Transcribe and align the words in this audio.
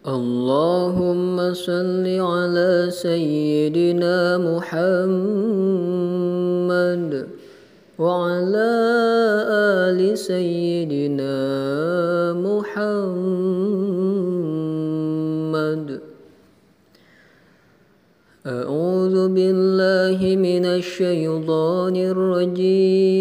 اللهم 0.00 1.36
صل 1.52 2.00
على 2.08 2.88
سيدنا 2.88 4.40
محمد 4.40 4.80
وعلى 8.00 8.72
آل 9.92 10.00
سيدنا 10.16 11.36
محمد. 12.32 13.20
أعوذ 18.46 19.28
بالله 19.36 20.16
من 20.40 20.64
الشيطان 20.80 21.96
الرجيم. 21.96 23.20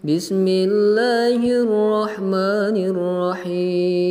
بسم 0.00 0.48
الله 0.48 1.40
الرحمن 1.44 2.76
الرحيم. 2.88 4.03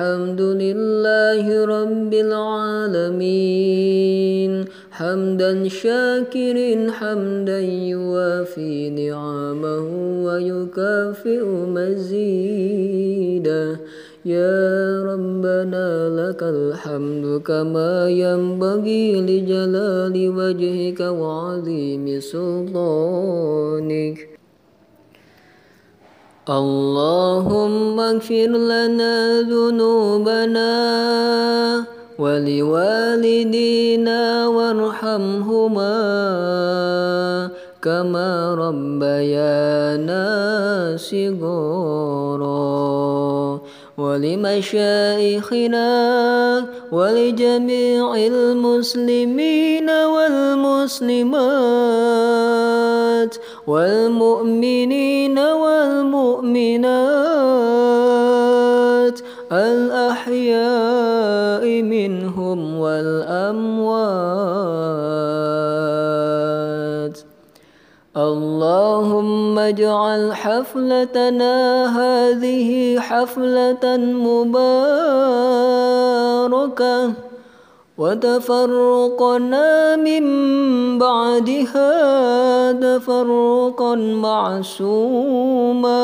الحمد 0.00 0.40
لله 0.40 1.44
رب 1.76 2.12
العالمين. 2.14 3.12
حمدا 4.90 5.68
شاكر 5.68 6.56
حمدا 6.88 7.60
يوافي 7.60 8.90
نعمه 8.90 9.88
ويكافئ 10.24 11.44
مزيدا 11.76 13.76
يا 14.24 15.04
ربنا 15.04 16.08
لك 16.20 16.42
الحمد 16.42 17.42
كما 17.44 18.08
ينبغي 18.08 19.20
لجلال 19.20 20.16
وجهك 20.36 21.00
وعظيم 21.00 22.20
سلطانك. 22.20 24.29
اللهم 26.50 28.00
اغفر 28.00 28.50
لنا 28.50 29.40
ذنوبنا 29.46 30.74
ولوالدينا 32.18 34.22
وارحمهما 34.46 36.00
كما 37.82 38.54
ربيانا 38.54 40.26
صغارا 40.98 42.50
ولمشايخنا 43.98 45.90
ولجميع 46.92 48.14
المسلمين 48.16 49.90
والمسلمات 49.90 51.40
والمؤمنين 53.66 55.38
والمؤمنات 55.38 56.80
الأحياء 59.52 60.62
منهم 61.82 62.78
والأموات. 62.78 64.30
اللهم 68.16 69.58
اجعل 69.58 70.34
حفلتنا 70.34 71.56
هذه 72.00 72.98
حفلة 72.98 73.96
مباركة. 74.26 74.90
وتفرقنا 78.00 79.96
من 79.96 80.24
بعدها 80.98 81.92
تفرقا 82.72 83.94
معصوما. 84.24 86.00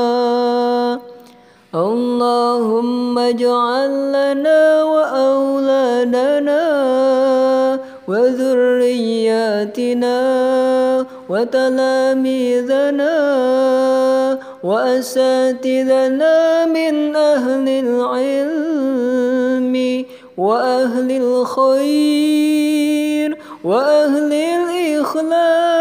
اللهم 1.74 3.18
اجعل 3.18 4.12
لنا 4.12 4.84
وأولادنا 4.84 6.62
وذرياتنا 8.08 10.16
وتلاميذنا 11.28 13.16
وأساتذنا 14.64 16.66
من 16.66 17.16
أهل 17.16 17.68
العلم 17.68 19.05
وأهل 20.36 21.10
الخير 21.22 22.36
وأهل 23.64 24.32
الإخلاص 24.32 25.74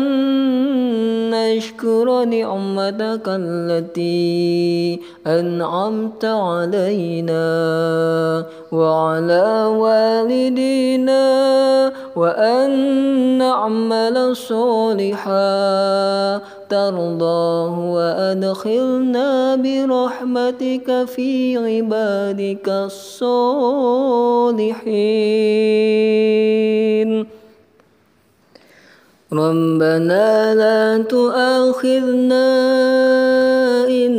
نشكر 1.31 2.25
نعمتك 2.25 3.27
التي 3.29 5.01
أنعمت 5.27 6.25
علينا. 6.25 7.47
وعلى 8.73 9.71
والدينا 9.79 11.27
وأن 12.17 12.71
نعمل 13.39 14.37
صالحا. 14.37 15.47
ترضاه 16.69 17.75
وأدخلنا 17.95 19.55
برحمتك 19.57 21.05
في 21.07 21.57
عبادك 21.57 22.69
الصالحين. 22.69 23.87
ربنا 29.33 30.55
لا 30.55 31.03
تؤاخذنا 31.03 32.49
إن 33.89 34.15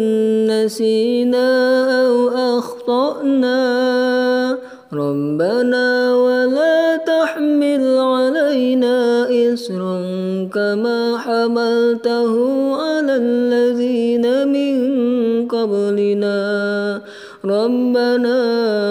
نسينا 0.52 1.67
ربنا 5.18 6.14
ولا 6.16 6.96
تحمل 6.98 7.84
علينا 7.98 9.26
إسرا 9.30 9.98
كما 10.54 11.18
حملته 11.18 12.34
على 12.78 13.16
الذين 13.26 14.26
من 14.48 14.78
قبلنا. 15.48 16.38
ربنا 17.46 18.40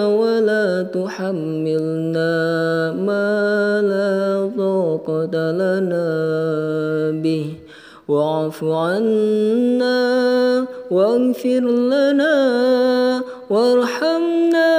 ولا 0.07 0.67
تحملنا 0.91 2.35
ما 3.07 3.27
لا 3.91 4.51
طاقة 4.57 5.35
لنا 5.51 6.07
به. 7.23 7.47
واعف 8.07 8.63
عنا 8.63 9.99
واغفر 10.91 11.63
لنا 11.93 12.35
وارحمنا 13.49 14.71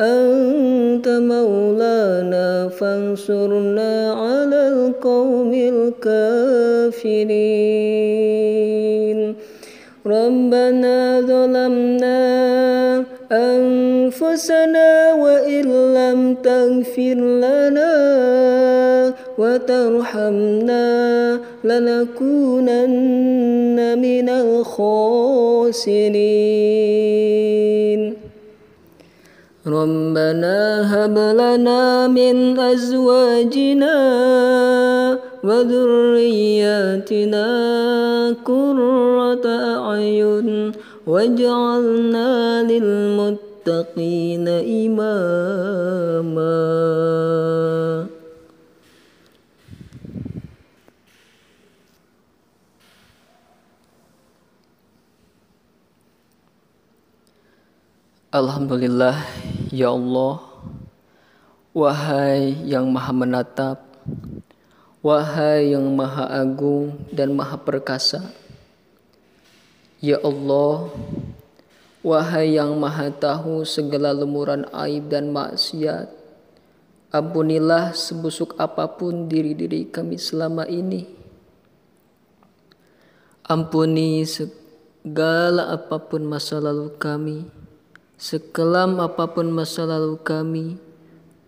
أنت 0.00 1.08
مولانا 1.08 2.68
فانصرنا 2.68 4.12
على 4.12 4.68
القوم 4.68 5.52
الكافرين. 6.02 7.20
ربنا 10.06 11.20
ظلمنا 11.20 12.20
أنفسنا 13.32 15.12
وإن 15.14 15.94
لم 15.94 16.34
تغفر 16.34 17.14
لنا 17.44 17.94
وترحمنا 19.38 20.88
لنكونن 21.64 22.98
من 23.98 24.28
الخاسرين. 24.28 25.90
ربنا 29.72 30.58
هب 30.94 31.18
لنا 31.18 32.08
من 32.08 32.58
أزواجنا 32.58 33.98
وذرياتنا 35.44 37.46
قرة 38.44 39.46
أعين 39.46 40.72
واجعلنا 41.06 42.62
للمتقين 42.62 44.48
إماما. 44.84 46.60
Alhamdulillah. 58.30 59.39
Ya 59.70 59.94
Allah 59.94 60.46
Wahai 61.70 62.66
yang 62.66 62.90
maha 62.90 63.14
menatap 63.14 63.78
Wahai 65.00 65.70
yang 65.72 65.86
maha 65.94 66.26
agung 66.26 66.98
dan 67.14 67.30
maha 67.30 67.54
perkasa 67.56 68.26
Ya 70.02 70.18
Allah 70.18 70.90
Wahai 72.00 72.56
yang 72.56 72.80
maha 72.80 73.12
tahu 73.12 73.60
segala 73.68 74.16
lemuran 74.16 74.64
aib 74.72 75.12
dan 75.12 75.36
maksiat, 75.36 76.08
ampunilah 77.12 77.92
sebusuk 77.92 78.56
apa 78.56 78.88
pun 78.96 79.28
diri-diri 79.28 79.84
kami 79.84 80.16
selama 80.16 80.64
ini. 80.64 81.04
Ampuni 83.44 84.24
segala 84.24 85.76
apa 85.76 86.00
pun 86.00 86.24
masa 86.24 86.56
lalu 86.56 86.88
kami, 86.96 87.44
sekelam 88.20 89.00
apa 89.00 89.32
pun 89.32 89.48
masa 89.48 89.88
lalu 89.88 90.20
kami, 90.20 90.76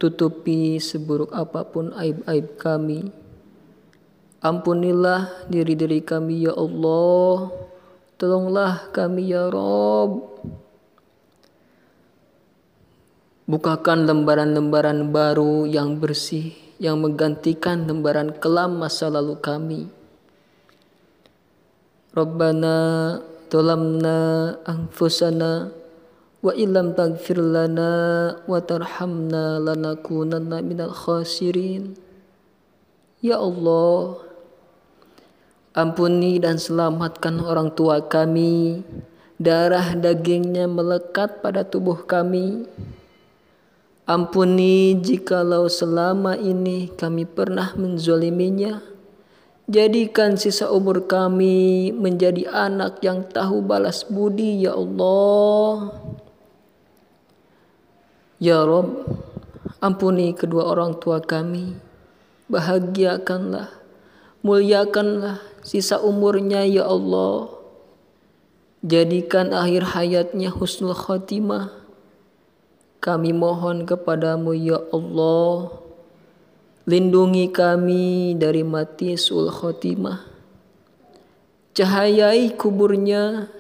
tutupi 0.01 0.81
seburuk 0.81 1.29
apa 1.37 1.69
pun 1.69 1.93
aib-aib 1.93 2.57
kami. 2.57 3.13
Ampunilah 4.41 5.47
diri-diri 5.53 6.01
kami 6.01 6.49
ya 6.49 6.57
Allah, 6.57 7.53
tolonglah 8.17 8.89
kami 8.91 9.31
ya 9.31 9.53
Rob. 9.53 10.33
Bukakan 13.45 14.09
lembaran-lembaran 14.09 15.13
baru 15.13 15.69
yang 15.69 16.01
bersih 16.01 16.57
yang 16.81 17.05
menggantikan 17.05 17.85
lembaran 17.85 18.33
kelam 18.41 18.81
masa 18.81 19.13
lalu 19.13 19.37
kami. 19.39 19.83
Rabbana 22.17 23.21
tolamna 23.53 24.57
anfusana 24.65 25.82
wa 26.43 26.51
illam 26.59 26.93
taghfir 26.99 27.39
lana 27.39 28.35
wa 28.45 28.59
tarhamna 28.59 29.63
lanakunanna. 29.63 30.59
Ya 33.23 33.39
Allah, 33.39 34.19
ampuni 35.79 36.43
dan 36.43 36.59
selamatkan 36.59 37.39
orang 37.39 37.71
tua 37.71 38.03
kami, 38.11 38.83
darah 39.39 39.95
dagingnya 39.95 40.67
melekat 40.67 41.39
pada 41.39 41.63
tubuh 41.63 42.03
kami. 42.03 42.67
Ampuni 44.03 44.99
jikalau 44.99 45.71
selama 45.71 46.35
ini 46.35 46.91
kami 46.99 47.23
pernah 47.23 47.71
menzoliminya. 47.79 48.83
Jadikan 49.71 50.35
sisa 50.35 50.67
umur 50.75 51.07
kami 51.07 51.95
menjadi 51.95 52.51
anak 52.51 52.99
yang 53.07 53.23
tahu 53.31 53.63
balas 53.63 54.03
budi 54.03 54.67
ya 54.67 54.75
Allah. 54.75 55.95
Ya 58.43 58.67
Rob, 58.67 59.07
ampuni 59.79 60.35
kedua 60.35 60.75
orang 60.75 60.99
tua 60.99 61.23
kami. 61.23 61.79
Bahagiakanlah, 62.51 63.71
muliakanlah 64.43 65.39
sisa 65.63 66.03
umurnya 66.03 66.67
ya 66.67 66.91
Allah. 66.91 67.55
Jadikan 68.83 69.55
akhir 69.55 69.95
hayatnya 69.95 70.51
husnul 70.51 70.91
khotimah 70.91 71.83
kami 73.03 73.35
mohon 73.35 73.83
kepadamu 73.83 74.55
ya 74.55 74.79
Allah, 74.95 75.75
lindungi 76.87 77.51
kami 77.51 78.39
dari 78.39 78.63
mati 78.63 79.19
sul 79.19 79.51
khotimah. 79.51 80.23
Cahayai 81.75 82.55
kuburnya, 82.55 83.51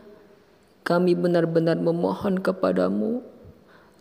kami 0.86 1.18
benar-benar 1.18 1.74
memohon 1.74 2.38
kepadamu, 2.38 3.26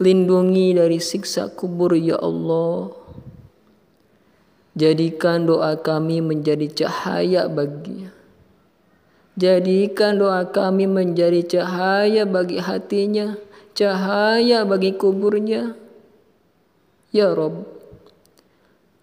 lindungi 0.01 0.73
dari 0.73 0.97
siksa 0.97 1.53
kubur 1.53 1.93
ya 1.93 2.17
Allah. 2.17 2.89
Jadikan 4.73 5.45
doa 5.45 5.77
kami 5.77 6.25
menjadi 6.25 6.65
cahaya 6.73 7.45
baginya. 7.45 8.09
Jadikan 9.37 10.17
doa 10.17 10.49
kami 10.49 10.89
menjadi 10.89 11.45
cahaya 11.45 12.25
bagi 12.25 12.57
hatinya 12.57 13.37
cahaya 13.73 14.67
bagi 14.67 14.95
kuburnya. 14.95 15.75
Ya 17.11 17.31
Rob, 17.35 17.67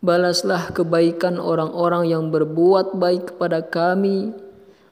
balaslah 0.01 0.73
kebaikan 0.73 1.37
orang-orang 1.37 2.09
yang 2.09 2.25
berbuat 2.33 2.97
baik 2.97 3.35
kepada 3.35 3.65
kami. 3.65 4.33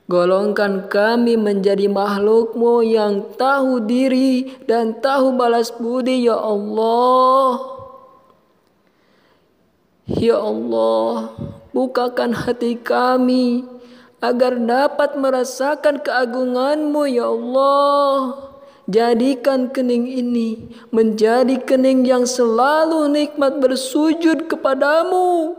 Golongkan 0.06 0.86
kami 0.86 1.34
menjadi 1.34 1.90
makhlukmu 1.90 2.78
yang 2.86 3.26
tahu 3.34 3.82
diri 3.82 4.54
dan 4.70 5.02
tahu 5.02 5.34
balas 5.34 5.74
budi 5.74 6.30
ya 6.30 6.38
Allah. 6.38 7.58
Ya 10.06 10.38
Allah, 10.38 11.34
bukakan 11.74 12.30
hati 12.30 12.78
kami 12.78 13.66
agar 14.22 14.54
dapat 14.62 15.18
merasakan 15.18 15.98
keagunganmu 15.98 17.02
ya 17.10 17.26
Allah. 17.26 18.46
Jadikan 18.86 19.74
kening 19.74 20.06
ini 20.06 20.70
menjadi 20.94 21.58
kening 21.66 22.06
yang 22.06 22.22
selalu 22.22 23.10
nikmat 23.10 23.58
bersujud 23.58 24.46
kepadamu. 24.46 25.58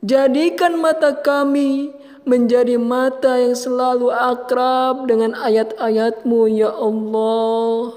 Jadikan 0.00 0.80
mata 0.80 1.12
kami 1.12 1.92
menjadi 2.24 2.80
mata 2.80 3.36
yang 3.36 3.52
selalu 3.52 4.08
akrab 4.08 5.04
dengan 5.04 5.36
ayat-ayatmu 5.36 6.48
ya 6.48 6.72
Allah. 6.72 7.92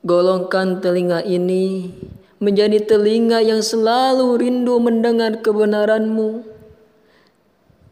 Golongkan 0.00 0.80
telinga 0.80 1.20
ini 1.20 1.92
menjadi 2.40 2.80
telinga 2.84 3.44
yang 3.44 3.60
selalu 3.60 4.40
rindu 4.40 4.80
mendengar 4.80 5.40
kebenaranmu. 5.44 6.44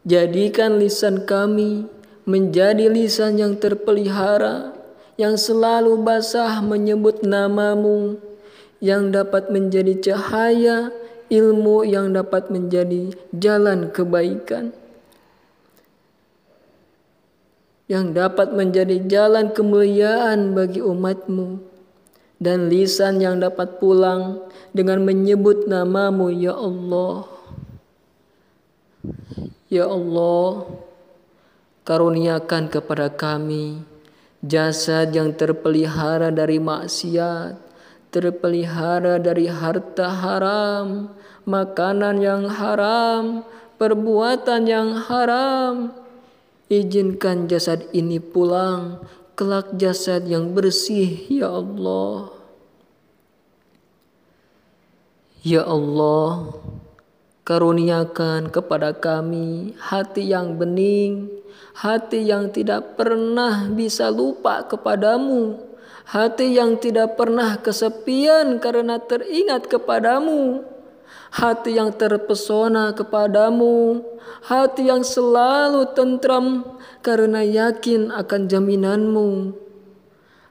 Jadikan 0.05 0.77
lisan 0.81 1.25
kami 1.25 1.89
menjadi 2.25 2.89
lisan 2.89 3.37
yang 3.37 3.57
terpelihara, 3.57 4.73
yang 5.17 5.37
selalu 5.37 5.97
basah 6.01 6.61
menyebut 6.61 7.21
namamu, 7.21 8.17
yang 8.81 9.09
dapat 9.13 9.49
menjadi 9.49 9.97
cahaya, 10.01 10.93
ilmu 11.29 11.85
yang 11.87 12.13
dapat 12.13 12.49
menjadi 12.49 13.13
jalan 13.35 13.89
kebaikan. 13.89 14.71
Yang 17.85 18.05
dapat 18.17 18.49
menjadi 18.57 18.97
jalan 19.05 19.53
kemuliaan 19.53 20.57
bagi 20.57 20.81
umatmu 20.81 21.61
dan 22.41 22.67
lisan 22.67 23.21
yang 23.21 23.37
dapat 23.37 23.77
pulang 23.77 24.41
dengan 24.73 25.05
menyebut 25.05 25.69
namamu 25.69 26.33
ya 26.33 26.57
Allah. 26.57 27.29
Ya 29.69 29.85
Allah, 29.85 30.65
Karuniakan 31.85 32.73
kepada 32.73 33.13
kami 33.13 33.85
jasad 34.41 35.13
yang 35.13 35.29
terpelihara 35.37 36.33
dari 36.33 36.57
maksiat, 36.57 37.61
terpelihara 38.15 39.19
dari 39.19 39.51
harta 39.51 40.07
haram, 40.07 41.11
makanan 41.43 42.23
yang 42.23 42.47
haram, 42.47 43.43
perbuatan 43.75 44.63
yang 44.63 44.95
haram. 44.95 45.91
Izinkan 46.71 47.51
jasad 47.51 47.91
ini 47.91 48.23
pulang, 48.23 49.03
kelak 49.35 49.75
jasad 49.75 50.23
yang 50.31 50.55
bersih, 50.55 51.27
ya 51.27 51.51
Allah. 51.51 52.31
Ya 55.45 55.61
Allah, 55.67 56.55
karuniakan 57.45 58.49
kepada 58.49 58.95
kami 58.97 59.77
hati 59.77 60.31
yang 60.33 60.57
bening, 60.57 61.29
hati 61.77 62.25
yang 62.25 62.49
tidak 62.49 62.97
pernah 62.97 63.69
bisa 63.69 64.09
lupa 64.09 64.65
kepadamu, 64.65 65.74
hati 66.05 66.53
yang 66.53 66.77
tidak 66.77 67.17
pernah 67.17 67.57
kesepian 67.57 68.61
karena 68.61 69.01
teringat 69.01 69.65
kepadamu, 69.65 70.61
hati 71.33 71.81
yang 71.81 71.91
terpesona 71.97 72.93
kepadamu, 72.93 74.05
hati 74.45 74.87
yang 74.87 75.01
selalu 75.01 75.89
tentram 75.97 76.77
karena 77.01 77.41
yakin 77.41 78.13
akan 78.13 78.41
jaminanmu. 78.45 79.61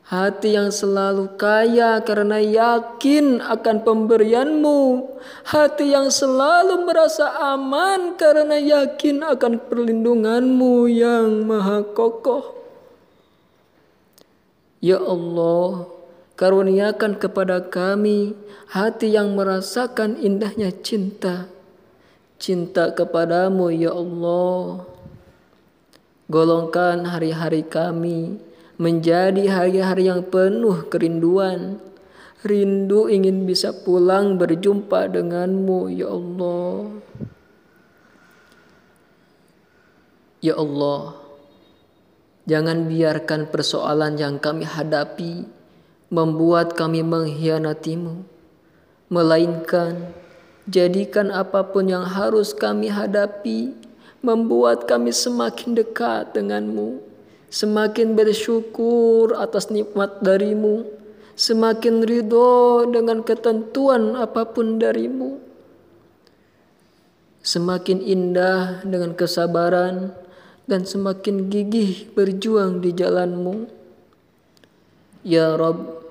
Hati 0.04 0.52
yang 0.52 0.68
selalu 0.68 1.32
kaya 1.40 1.96
karena 2.04 2.36
yakin 2.36 3.40
akan 3.40 3.88
pemberianmu. 3.88 5.00
Hati 5.48 5.96
yang 5.96 6.12
selalu 6.12 6.84
merasa 6.84 7.32
aman 7.56 8.12
karena 8.20 8.60
yakin 8.60 9.24
akan 9.24 9.64
perlindunganmu 9.64 10.92
yang 10.92 11.48
maha 11.48 11.80
kokoh. 11.96 12.63
Ya 14.84 15.00
Allah, 15.00 15.88
karuniakan 16.36 17.16
kepada 17.16 17.72
kami 17.72 18.36
hati 18.68 19.16
yang 19.16 19.32
merasakan 19.32 20.20
indahnya 20.20 20.68
cinta. 20.76 21.48
Cinta 22.36 22.92
kepadamu 22.92 23.72
ya 23.72 23.96
Allah. 23.96 24.84
Golongkan 26.28 27.08
hari-hari 27.08 27.64
kami 27.64 28.36
menjadi 28.76 29.48
hari-hari 29.48 30.12
yang 30.12 30.20
penuh 30.20 30.84
kerinduan. 30.92 31.80
Rindu 32.44 33.08
ingin 33.08 33.48
bisa 33.48 33.72
pulang 33.72 34.36
berjumpa 34.36 35.08
denganmu, 35.08 35.88
ya 35.96 36.12
Allah. 36.12 36.92
Ya 40.44 40.60
Allah, 40.60 41.23
Jangan 42.44 42.92
biarkan 42.92 43.48
persoalan 43.48 44.20
yang 44.20 44.36
kami 44.36 44.68
hadapi 44.68 45.48
membuat 46.12 46.76
kami 46.76 47.00
mengkhianatimu, 47.00 48.20
melainkan 49.08 50.12
jadikan 50.68 51.32
apa 51.32 51.64
pun 51.64 51.88
yang 51.88 52.04
harus 52.04 52.52
kami 52.52 52.92
hadapi 52.92 53.72
membuat 54.24 54.88
kami 54.88 55.12
semakin 55.12 55.76
dekat 55.76 56.32
denganmu, 56.32 57.00
semakin 57.52 58.16
bersyukur 58.16 59.36
atas 59.36 59.68
nikmat 59.68 60.24
darimu, 60.24 60.88
semakin 61.36 62.00
ridho 62.00 62.88
dengan 62.88 63.20
ketentuan 63.20 64.16
apa 64.16 64.48
pun 64.48 64.80
darimu, 64.80 65.36
semakin 67.44 68.00
indah 68.00 68.80
dengan 68.88 69.12
kesabaran, 69.12 70.16
dan 70.64 70.88
semakin 70.88 71.52
gigih 71.52 72.08
berjuang 72.16 72.80
di 72.80 72.96
jalanmu. 72.96 73.68
Ya 75.24 75.56
Rob, 75.56 76.04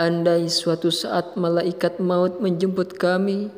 andai 0.00 0.48
suatu 0.48 0.88
saat 0.88 1.36
malaikat 1.36 2.00
maut 2.00 2.40
menjemput 2.40 2.96
kami, 2.96 3.52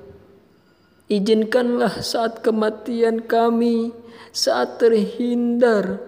izinkanlah 1.06 2.02
saat 2.02 2.42
kematian 2.42 3.23
kami, 3.23 3.95
saat 4.35 4.83
terhindar, 4.83 6.02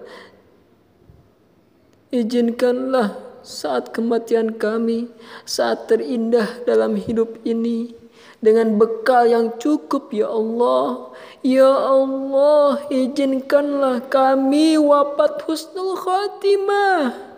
izinkanlah 2.11 3.15
saat 3.47 3.95
kematian 3.95 4.59
kami, 4.59 5.09
saat 5.49 5.89
terindah 5.89 6.67
dalam 6.69 6.99
hidup 6.99 7.41
ini, 7.49 7.97
dengan 8.39 8.79
bekal 8.79 9.27
yang 9.27 9.47
cukup 9.59 10.15
ya 10.15 10.31
Allah. 10.31 11.15
Ya 11.43 11.71
Allah, 11.71 12.83
izinkanlah 12.91 14.07
kami 14.11 14.79
wafat 14.79 15.47
husnul 15.47 15.99
khatimah. 15.99 17.29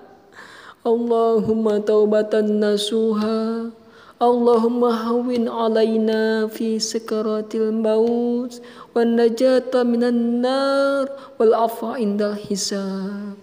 Allahumma 0.81 1.77
taubatan 1.85 2.57
nasuha 2.57 3.69
Allahumma 4.17 4.97
hawin 4.97 5.45
alaina 5.45 6.49
fi 6.49 6.81
sakaratil 6.81 7.69
maut 7.69 8.57
wan 8.97 9.13
najata 9.13 9.85
minan 9.85 10.41
nar 10.41 11.05
wal 11.37 11.53
afa 11.53 12.01
indal 12.01 12.33
hisab 12.33 13.37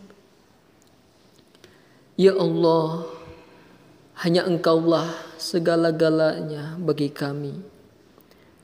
Ya 2.17 2.33
Allah 2.33 3.05
hanya 4.25 4.49
engkaulah 4.49 5.26
segala-galanya 5.37 6.75
bagi 6.81 7.09
kami 7.13 7.55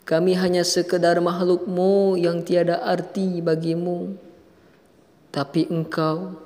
kami 0.03 0.35
hanya 0.35 0.67
sekedar 0.67 1.23
makhlukmu 1.23 2.19
yang 2.19 2.43
tiada 2.43 2.83
arti 2.83 3.39
bagimu 3.39 4.19
tapi 5.33 5.65
engkau 5.65 6.37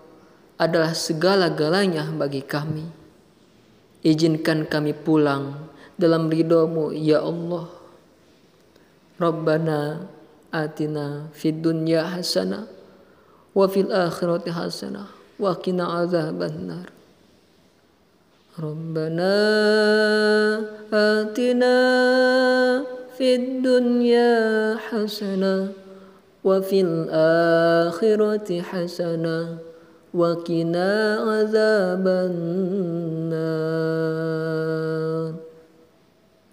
adalah 0.58 0.96
segala-galanya 0.98 2.10
bagi 2.18 2.42
kami. 2.42 2.88
Izinkan 4.02 4.66
kami 4.66 4.96
pulang 4.96 5.70
dalam 6.00 6.32
ridhomu 6.32 6.96
ya 6.96 7.22
Allah. 7.22 7.68
Rabbana 9.20 10.08
atina 10.56 11.28
fid 11.34 11.60
dunya 11.60 12.06
hasanah 12.06 12.64
wa 13.52 13.66
fil 13.68 13.92
akhirati 13.92 14.56
hasanah 14.56 15.12
wa 15.36 15.52
qina 15.60 16.06
azabannar. 16.06 16.97
ربنا 18.58 19.38
آتنا 20.94 21.78
في 23.18 23.36
الدنيا 23.36 24.76
حسنة 24.76 25.68
وفي 26.44 26.82
الآخرة 26.82 28.62
حسنة 28.62 29.58
وقنا 30.14 31.16
عذاب 31.30 32.08
النار. 32.08 33.38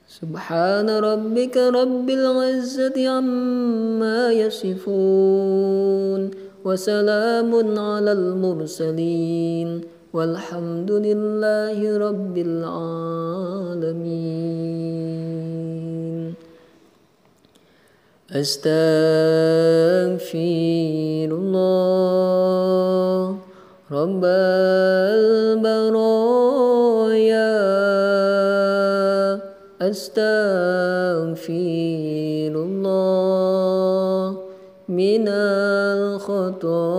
سبحان 0.08 0.88
ربك 0.90 1.56
رب 1.56 2.11
العزة 2.11 3.08
عما 3.08 4.32
يصفون 4.32 6.30
وسلام 6.64 7.78
على 7.78 8.12
المرسلين. 8.12 9.94
والحمد 10.14 10.90
لله 10.90 11.78
رب 11.99 12.38
العالمين 12.38 13.94
أستغفر 18.30 18.78
الله 21.35 23.38
رب 23.90 24.25
البرايا. 24.25 25.75
أستغفر 29.83 31.52
الله 32.54 34.38
من 34.88 35.28
الخطايا. 35.28 36.94